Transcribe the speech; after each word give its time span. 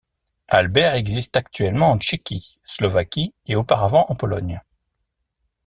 Albert 0.47 0.95
existe 0.95 1.37
actuellement 1.37 1.91
en 1.91 1.99
Tchéquie, 1.99 2.59
Slovaquie 2.63 3.35
et 3.45 3.55
auparavant 3.55 4.07
en 4.09 4.15
Pologne. 4.15 4.59